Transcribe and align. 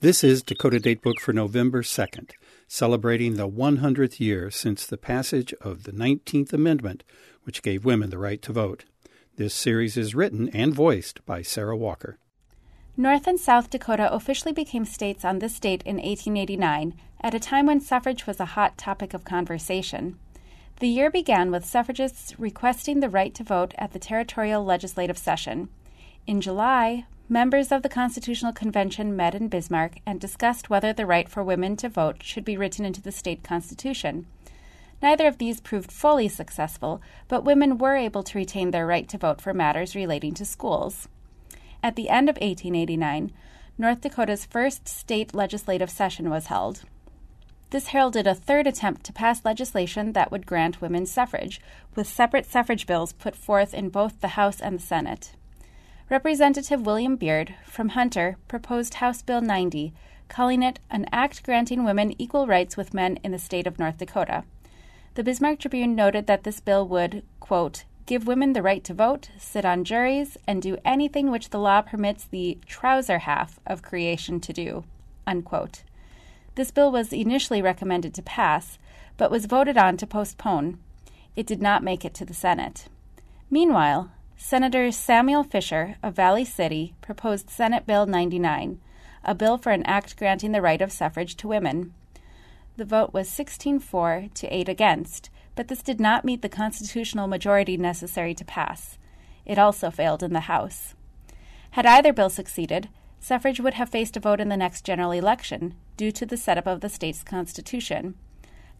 This 0.00 0.22
is 0.22 0.42
Dakota 0.42 0.78
Datebook 0.78 1.20
for 1.20 1.32
November 1.32 1.80
2nd, 1.80 2.32
celebrating 2.68 3.36
the 3.36 3.48
100th 3.48 4.20
year 4.20 4.50
since 4.50 4.84
the 4.84 4.98
passage 4.98 5.54
of 5.62 5.84
the 5.84 5.90
19th 5.90 6.52
Amendment, 6.52 7.02
which 7.44 7.62
gave 7.62 7.86
women 7.86 8.10
the 8.10 8.18
right 8.18 8.42
to 8.42 8.52
vote. 8.52 8.84
This 9.36 9.54
series 9.54 9.96
is 9.96 10.14
written 10.14 10.50
and 10.50 10.74
voiced 10.74 11.24
by 11.24 11.40
Sarah 11.40 11.78
Walker. 11.78 12.18
North 12.94 13.26
and 13.26 13.40
South 13.40 13.70
Dakota 13.70 14.12
officially 14.12 14.52
became 14.52 14.84
states 14.84 15.24
on 15.24 15.38
this 15.38 15.58
date 15.58 15.82
in 15.86 15.96
1889, 15.96 16.92
at 17.22 17.34
a 17.34 17.40
time 17.40 17.64
when 17.64 17.80
suffrage 17.80 18.26
was 18.26 18.38
a 18.38 18.52
hot 18.52 18.76
topic 18.76 19.14
of 19.14 19.24
conversation. 19.24 20.18
The 20.78 20.88
year 20.88 21.10
began 21.10 21.50
with 21.50 21.64
suffragists 21.64 22.38
requesting 22.38 23.00
the 23.00 23.08
right 23.08 23.34
to 23.34 23.42
vote 23.42 23.72
at 23.78 23.92
the 23.92 23.98
territorial 23.98 24.62
legislative 24.62 25.16
session. 25.16 25.70
In 26.26 26.40
July, 26.40 27.06
members 27.28 27.70
of 27.70 27.82
the 27.82 27.88
Constitutional 27.88 28.52
Convention 28.52 29.14
met 29.14 29.36
in 29.36 29.46
Bismarck 29.46 30.00
and 30.04 30.20
discussed 30.20 30.68
whether 30.68 30.92
the 30.92 31.06
right 31.06 31.28
for 31.28 31.44
women 31.44 31.76
to 31.76 31.88
vote 31.88 32.20
should 32.20 32.44
be 32.44 32.56
written 32.56 32.84
into 32.84 33.00
the 33.00 33.12
state 33.12 33.44
constitution. 33.44 34.26
Neither 35.00 35.28
of 35.28 35.38
these 35.38 35.60
proved 35.60 35.92
fully 35.92 36.26
successful, 36.26 37.00
but 37.28 37.44
women 37.44 37.78
were 37.78 37.94
able 37.94 38.24
to 38.24 38.38
retain 38.38 38.72
their 38.72 38.88
right 38.88 39.08
to 39.08 39.18
vote 39.18 39.40
for 39.40 39.54
matters 39.54 39.94
relating 39.94 40.34
to 40.34 40.44
schools. 40.44 41.06
At 41.80 41.94
the 41.94 42.08
end 42.08 42.28
of 42.28 42.34
1889, 42.36 43.30
North 43.78 44.00
Dakota's 44.00 44.46
first 44.46 44.88
state 44.88 45.32
legislative 45.32 45.90
session 45.90 46.28
was 46.28 46.46
held. 46.46 46.82
This 47.70 47.88
heralded 47.88 48.26
a 48.26 48.34
third 48.34 48.66
attempt 48.66 49.04
to 49.04 49.12
pass 49.12 49.44
legislation 49.44 50.12
that 50.14 50.32
would 50.32 50.44
grant 50.44 50.80
women 50.80 51.06
suffrage, 51.06 51.60
with 51.94 52.08
separate 52.08 52.46
suffrage 52.46 52.84
bills 52.84 53.12
put 53.12 53.36
forth 53.36 53.72
in 53.72 53.90
both 53.90 54.20
the 54.20 54.34
House 54.34 54.60
and 54.60 54.80
the 54.80 54.82
Senate. 54.82 55.30
Representative 56.08 56.86
William 56.86 57.16
Beard 57.16 57.56
from 57.64 57.88
Hunter 57.88 58.36
proposed 58.46 58.94
House 58.94 59.22
Bill 59.22 59.40
90, 59.40 59.92
calling 60.28 60.62
it 60.62 60.78
an 60.88 61.06
act 61.10 61.42
granting 61.42 61.82
women 61.82 62.14
equal 62.16 62.46
rights 62.46 62.76
with 62.76 62.94
men 62.94 63.18
in 63.24 63.32
the 63.32 63.40
state 63.40 63.66
of 63.66 63.80
North 63.80 63.98
Dakota. 63.98 64.44
The 65.14 65.24
Bismarck 65.24 65.58
Tribune 65.58 65.96
noted 65.96 66.28
that 66.28 66.44
this 66.44 66.60
bill 66.60 66.86
would, 66.86 67.24
quote, 67.40 67.86
give 68.06 68.28
women 68.28 68.52
the 68.52 68.62
right 68.62 68.84
to 68.84 68.94
vote, 68.94 69.30
sit 69.36 69.64
on 69.64 69.82
juries, 69.82 70.36
and 70.46 70.62
do 70.62 70.78
anything 70.84 71.32
which 71.32 71.50
the 71.50 71.58
law 71.58 71.80
permits 71.80 72.22
the 72.24 72.56
trouser 72.66 73.18
half 73.18 73.58
of 73.66 73.82
creation 73.82 74.38
to 74.42 74.52
do, 74.52 74.84
unquote. 75.26 75.82
This 76.54 76.70
bill 76.70 76.92
was 76.92 77.12
initially 77.12 77.60
recommended 77.60 78.14
to 78.14 78.22
pass, 78.22 78.78
but 79.16 79.32
was 79.32 79.46
voted 79.46 79.76
on 79.76 79.96
to 79.96 80.06
postpone. 80.06 80.78
It 81.34 81.48
did 81.48 81.60
not 81.60 81.82
make 81.82 82.04
it 82.04 82.14
to 82.14 82.24
the 82.24 82.32
Senate. 82.32 82.86
Meanwhile, 83.50 84.12
Senator 84.38 84.92
Samuel 84.92 85.42
Fisher 85.42 85.96
of 86.02 86.14
Valley 86.14 86.44
City 86.44 86.94
proposed 87.00 87.48
Senate 87.48 87.86
Bill 87.86 88.04
99, 88.04 88.78
a 89.24 89.34
bill 89.34 89.56
for 89.56 89.72
an 89.72 89.82
act 89.84 90.16
granting 90.16 90.52
the 90.52 90.60
right 90.60 90.82
of 90.82 90.92
suffrage 90.92 91.36
to 91.36 91.48
women. 91.48 91.94
The 92.76 92.84
vote 92.84 93.14
was 93.14 93.30
16 93.30 93.80
for 93.80 94.26
to 94.34 94.46
8 94.54 94.68
against, 94.68 95.30
but 95.54 95.68
this 95.68 95.82
did 95.82 95.98
not 95.98 96.24
meet 96.24 96.42
the 96.42 96.50
constitutional 96.50 97.26
majority 97.26 97.78
necessary 97.78 98.34
to 98.34 98.44
pass. 98.44 98.98
It 99.46 99.58
also 99.58 99.90
failed 99.90 100.22
in 100.22 100.34
the 100.34 100.40
House. 100.40 100.94
Had 101.70 101.86
either 101.86 102.12
bill 102.12 102.30
succeeded, 102.30 102.90
suffrage 103.18 103.58
would 103.58 103.74
have 103.74 103.88
faced 103.88 104.18
a 104.18 104.20
vote 104.20 104.38
in 104.38 104.50
the 104.50 104.56
next 104.56 104.84
general 104.84 105.12
election 105.12 105.74
due 105.96 106.12
to 106.12 106.26
the 106.26 106.36
setup 106.36 106.66
of 106.66 106.82
the 106.82 106.90
state's 106.90 107.24
constitution. 107.24 108.14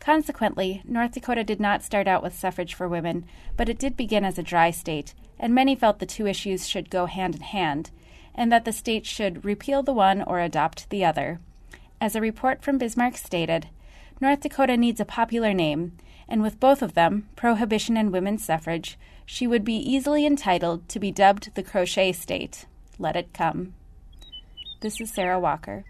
Consequently, 0.00 0.82
North 0.84 1.12
Dakota 1.12 1.44
did 1.44 1.60
not 1.60 1.82
start 1.82 2.08
out 2.08 2.22
with 2.22 2.34
suffrage 2.34 2.74
for 2.74 2.88
women, 2.88 3.24
but 3.56 3.68
it 3.68 3.78
did 3.78 3.96
begin 3.96 4.24
as 4.24 4.36
a 4.36 4.42
dry 4.42 4.70
state, 4.70 5.14
and 5.38 5.54
many 5.54 5.74
felt 5.74 5.98
the 5.98 6.06
two 6.06 6.26
issues 6.26 6.68
should 6.68 6.90
go 6.90 7.06
hand 7.06 7.34
in 7.34 7.42
hand, 7.42 7.90
and 8.34 8.50
that 8.50 8.64
the 8.64 8.72
state 8.72 9.06
should 9.06 9.44
repeal 9.44 9.82
the 9.82 9.92
one 9.92 10.22
or 10.22 10.40
adopt 10.40 10.88
the 10.90 11.04
other. 11.04 11.40
As 12.00 12.14
a 12.16 12.20
report 12.20 12.62
from 12.62 12.78
Bismarck 12.78 13.16
stated, 13.16 13.68
North 14.20 14.40
Dakota 14.40 14.76
needs 14.76 15.00
a 15.00 15.04
popular 15.04 15.52
name, 15.54 15.92
and 16.28 16.42
with 16.42 16.60
both 16.60 16.82
of 16.82 16.94
them, 16.94 17.28
prohibition 17.36 17.96
and 17.96 18.12
women's 18.12 18.44
suffrage, 18.44 18.98
she 19.26 19.46
would 19.46 19.64
be 19.64 19.76
easily 19.76 20.26
entitled 20.26 20.88
to 20.88 20.98
be 20.98 21.10
dubbed 21.10 21.54
the 21.54 21.62
crochet 21.62 22.12
state. 22.12 22.66
Let 22.98 23.16
it 23.16 23.32
come. 23.32 23.74
This 24.80 25.00
is 25.00 25.12
Sarah 25.12 25.40
Walker. 25.40 25.84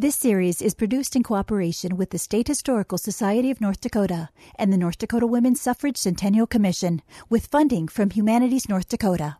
This 0.00 0.16
series 0.16 0.62
is 0.62 0.72
produced 0.72 1.14
in 1.14 1.22
cooperation 1.22 1.98
with 1.98 2.08
the 2.08 2.16
State 2.16 2.48
Historical 2.48 2.96
Society 2.96 3.50
of 3.50 3.60
North 3.60 3.82
Dakota 3.82 4.30
and 4.54 4.72
the 4.72 4.78
North 4.78 4.96
Dakota 4.96 5.26
Women's 5.26 5.60
Suffrage 5.60 5.98
Centennial 5.98 6.46
Commission 6.46 7.02
with 7.28 7.48
funding 7.48 7.86
from 7.86 8.08
Humanities 8.08 8.66
North 8.66 8.88
Dakota. 8.88 9.36